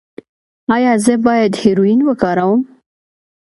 ایا 0.75 0.93
زه 1.05 1.13
باید 1.25 1.53
هیرویین 1.61 2.01
وکاروم؟ 2.05 2.61